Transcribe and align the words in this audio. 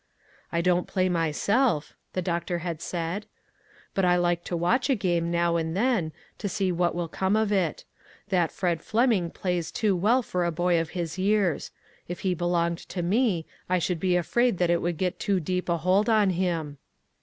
"I 0.51 0.61
don't 0.61 0.87
play 0.87 1.09
myself," 1.09 1.93
the 2.13 2.23
doctor 2.23 2.57
had 2.65 2.81
said," 2.81 3.27
but 3.93 4.03
I 4.03 4.15
like 4.15 4.43
to 4.45 4.57
watch 4.57 4.89
a 4.89 4.95
game 4.95 5.29
now 5.29 5.57
and 5.57 5.77
then 5.77 6.11
to 6.39 6.49
see 6.49 6.71
what 6.71 6.95
will 6.95 7.07
come 7.07 7.35
of 7.35 7.51
it. 7.51 7.85
That 8.29 8.51
Fred 8.51 8.81
Fleming 8.81 9.29
plays 9.29 9.69
too 9.71 9.95
well 9.95 10.23
for 10.23 10.43
a 10.43 10.49
boy 10.51 10.81
of 10.81 10.89
his 10.97 11.19
years. 11.19 11.69
If 12.07 12.21
he 12.21 12.33
belonged 12.33 12.79
to 12.89 13.03
me, 13.03 13.45
I 13.69 13.77
should 13.77 13.99
be 13.99 14.15
afraid 14.15 14.57
that 14.57 14.71
it 14.71 14.81
would 14.81 14.97
get 14.97 15.19
too 15.19 15.39
deep 15.39 15.69
a 15.69 15.77
hold 15.77 16.09
on 16.09 16.31
him." 16.31 16.79